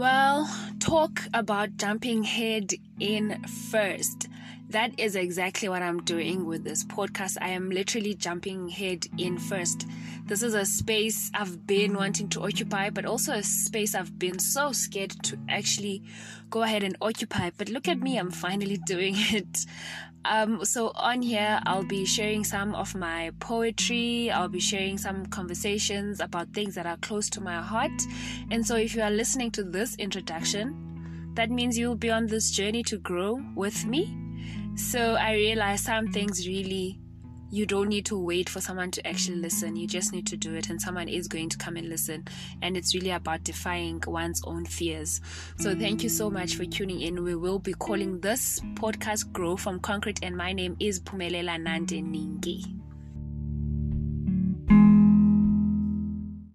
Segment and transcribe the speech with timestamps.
[0.00, 4.29] Well, talk about jumping head in first.
[4.70, 7.36] That is exactly what I'm doing with this podcast.
[7.40, 9.84] I am literally jumping head in first.
[10.26, 14.38] This is a space I've been wanting to occupy, but also a space I've been
[14.38, 16.04] so scared to actually
[16.50, 17.50] go ahead and occupy.
[17.58, 19.66] But look at me, I'm finally doing it.
[20.24, 24.30] Um, so on here, I'll be sharing some of my poetry.
[24.30, 28.02] I'll be sharing some conversations about things that are close to my heart.
[28.52, 32.52] And so if you are listening to this introduction, that means you'll be on this
[32.52, 34.29] journey to grow with me.
[34.76, 36.98] So I realize some things really
[37.52, 39.74] you don't need to wait for someone to actually listen.
[39.74, 42.26] You just need to do it, and someone is going to come and listen.
[42.62, 45.20] And it's really about defying one's own fears.
[45.58, 47.24] So, thank you so much for tuning in.
[47.24, 52.02] We will be calling this podcast Grow from Concrete, and my name is Pumelela Nande
[52.04, 52.89] Ningi.